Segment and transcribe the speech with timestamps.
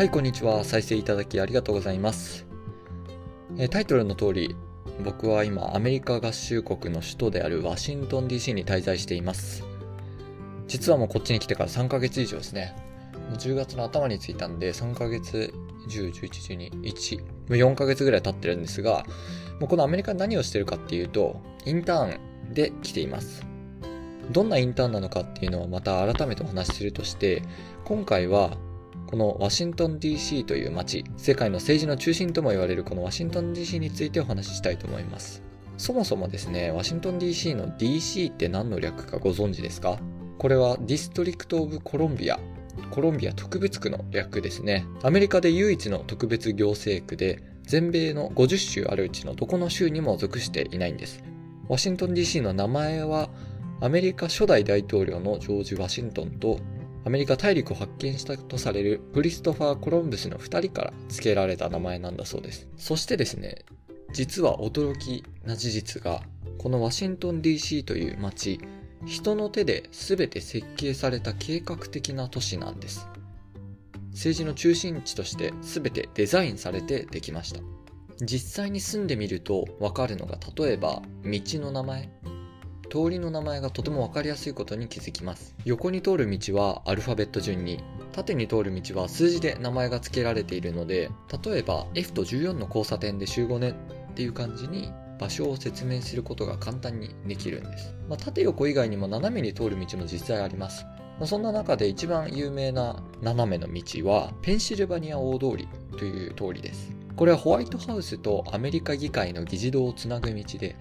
[0.00, 0.64] はい、こんにちは。
[0.64, 2.46] 再生いただきありがとうございます。
[3.58, 4.56] えタイトルの通り、
[5.04, 9.62] 僕は今、アメリカ合衆国の首都であるワシントン DC に滞在しています。
[10.68, 12.74] 実はもうこっちに来てから3ヶ月以上ですね。
[13.28, 15.52] もう10月の頭に着いたんで、3ヶ月、
[15.90, 19.04] 10、11、12、1、もう4ヶ月ぐらい経ってるんですが、
[19.60, 23.44] もうこのアメリカ何をしてるかっていうと、インターンで来ています。
[24.30, 27.42] どんなインターンなのかっていうのをまた改めてお話しするとして、
[27.84, 28.56] 今回は
[29.06, 35.42] このワシントン DC という街、世界の政治の中心とも言われるこのワシントン DC についてお話ししたいと思います。
[35.76, 39.98] そもそもですね、ワシントン DC の DC って何の略かご存知ですか？
[40.38, 42.38] これはディストリクト・オブ・コロンビア、
[42.90, 44.86] コロンビア特別区の略ですね。
[45.02, 51.22] アメリカで唯一の特別行政区で、全米の50州あるうちのどこの州にも属していないんです。
[51.68, 53.30] ワシントン DC の名前は
[53.80, 56.58] アメリカ初代大統領のジョージ・ワシントンと
[57.04, 62.68] アメリカ大陸を発見したとされるクリストファー・コロンブスの2人から付けられた名前なんだそうです。
[62.76, 63.64] そしてですね、
[64.12, 66.22] 実は驚きな事実が、
[66.58, 68.60] このワシントン DC という街、
[69.06, 73.06] 人の手で全て設計された計画的な都市なんです。
[74.12, 77.60] 政治の中心地として全てデザインされてできました。
[78.20, 82.10] 実際に住んでみるとわかるのが例えば道の名前
[82.90, 85.54] 通りの名前がとても分かりやすいことに気づきます。
[85.64, 87.82] 横に通る道はアルファベット順に。
[88.12, 91.10] 縦に通る道は数字で名前が付けられているので
[91.44, 100.84] 例えば F と14の交差点で集合ねっていう感じに場所を説明することが簡単にできるんです、まあ、縦横以外にも斜めに通る道も実際あります。
[101.20, 105.68] まそんな中で一番有名な斜めの道はペンシルバニア大通り
[105.98, 106.90] という通りです。
[107.14, 110.74] これはホワイトハウスとアメリカ議会の議事堂をつなぐ道で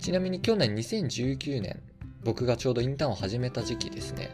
[0.00, 1.82] ちなみに去年2019年、
[2.24, 4.30] 僕がちょうどインターンを始めた時期ですね、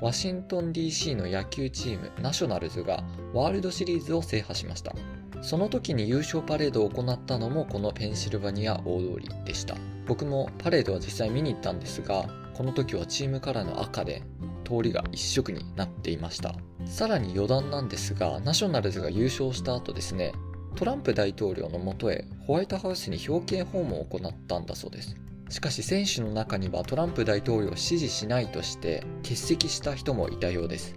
[0.00, 4.94] ワシントン DC の野球チームナショナルズがワールドシリーズを制覇しました。
[5.42, 9.76] その時に優勝パレードを行ったのもこのペンシルバニア大通りでした。
[10.06, 14.22] 僕もパレードは実際見に行ったんですが、この時はチームカラーの赤で
[14.64, 16.54] 通りが一色になっていました。
[16.86, 20.32] さらに余談なんですが、ナショナルズが優勝した後ですね、
[20.76, 25.16] トランプ大統領のもとへホワイトハウスに表敬訪問を行ったんだそうです。
[25.50, 30.96] しかし選手の中にはトランプ大統領を支持しないとして欠席した人もいたようです。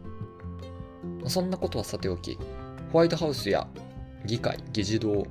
[1.27, 2.37] そんなことはさておき
[2.91, 3.67] ホワイトハウスや
[4.25, 5.25] 議会議事堂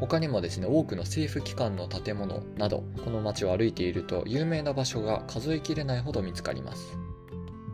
[0.00, 6.96] 他にもですね多くの政府機関の建物などこの街を歩いていると有名な場所が数えきれないほど見つかります。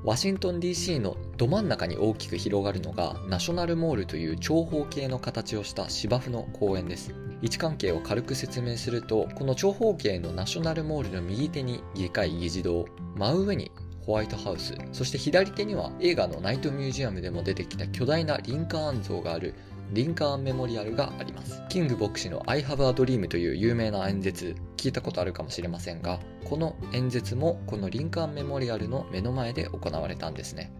[0.09, 7.15] ワシントン DC のど真ん中に大きく広がるのがナショナルモールという長方形の形をした芝生の公園です。
[7.43, 12.87] 位置関係を軽く説明するとこの長方形のナショナルモールの右手に議会議事堂
[13.17, 13.71] 真上に
[14.07, 19.53] ホワイトハウスそして左手には映画のナイトミュージアムでも出てきた巨大なリンカーン像がある
[19.93, 21.63] リンカーンメモリアルがあります。
[21.69, 30.73] キング牧師の I have a dream という有名な演説、聞いたことあるかもしれませんが、この演説もこのリンカーンメモリアルの目の前で行われたんですね。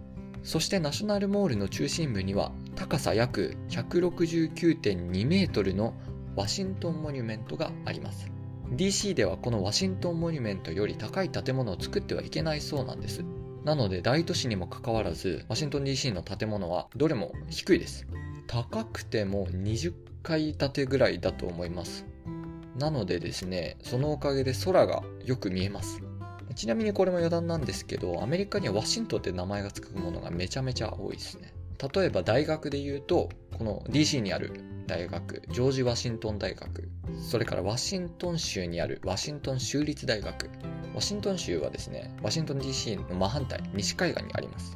[0.43, 5.95] そしてナショナルモールの中心部には高さ約169.2メートルの
[6.37, 8.31] ワシントンモニュメントがあります。
[8.77, 13.25] DC ではこのワシントンモニュメントより高い建物を作ってはいけないそうなんです。
[13.65, 18.07] なので大都市にもかかわらず、ワシントン DC の建物はどれも低いです。
[18.49, 19.93] 高くても20
[20.23, 22.07] 階建てぐらいだと思います。
[22.77, 26.01] なのでですね、そのおかげで空がよく見えます。
[26.55, 31.53] ちなみにこれも余談なんですけど、アメリカにはワシントンって名前が付くものがめちゃめちゃ多いですね。
[31.95, 34.53] 例えば大学で言うと、この DC にある
[34.87, 36.89] 大学、ジョージ・ワシントン大学、
[37.21, 40.49] それからワシントン州にあるワシントン州立大学、
[40.95, 44.75] ワシントン州はですね、ワシントン DC の真反対、西海岸にあります。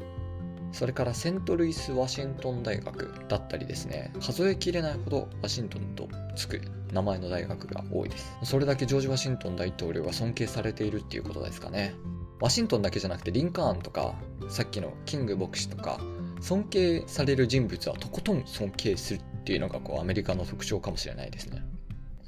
[0.72, 6.60] それからセントルイス・ワシントン大学だったりですね、数えきれないほどワシントンとつく
[6.92, 8.36] 名前の大学が多いです。
[8.42, 11.94] それだけジョージ・ワシントン大統領が尊敬されているっていうことですかね。
[12.40, 14.14] ワシントンだけじゃなくてリンカーンとか、
[14.48, 16.00] さっきのキング牧師とか、
[16.40, 21.62] 尊敬される人物はとことん尊敬するっていうのがこうアメリカの特徴かもしれないですね。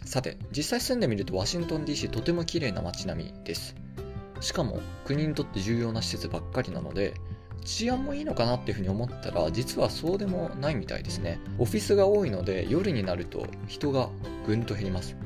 [0.05, 3.75] さて、実際住んでみるとワシントン DC とても綺麗な街並みです。
[4.41, 7.15] しかも国にとって重要な施設ばっかりなので、
[7.65, 11.41] 治安もいいのかなっていうふうに思ったら実はそうでもないみたいですね。
[11.59, 14.09] オフィスが多いので夜になると人が
[14.47, 15.17] ぐんと減ります。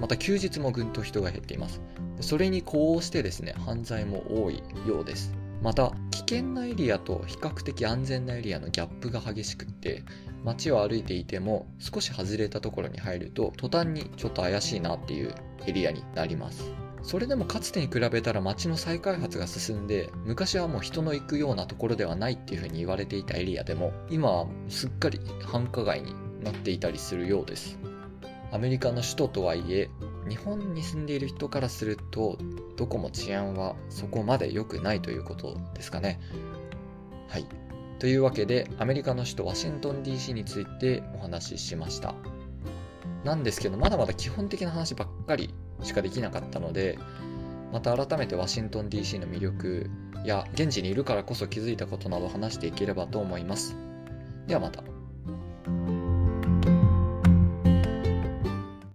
[0.00, 1.80] また休日もぐんと人が減っています。
[2.20, 5.34] それに呼応してですね犯罪も多いようです。
[5.62, 10.02] また危険なエリアと比較的安全なエリアのギャップが激しくって
[10.44, 15.34] 街を歩いていても少し外れたところに入ると途端にちょっと怪しいなっていう
[15.66, 16.83] エリアになります。
[17.04, 27.78] それでもかつてに比べたら街の再開発が進んで昔はもう人の行くようなところではないっていうふうに言われていたエリアでも今はすっかり繁華街になっていたりするようです。
[28.52, 29.90] アメリカの首都とはいえ
[30.28, 32.38] 日本に住んでいる人からすると
[32.76, 36.20] どこも治安はそこまで良くないということですかね。
[37.28, 37.46] はい。
[37.98, 42.14] というわけでアメリカの首都ワシントン DC についてお話ししました。
[43.24, 46.98] なんですけどまだまだ基本的な話ばっかりしかできなかったので
[47.72, 49.90] また改めてワシントン DC の魅力
[50.24, 53.76] や現地にいるからこそ気づいたことなど話していければと思います。
[54.46, 54.93] ではまた。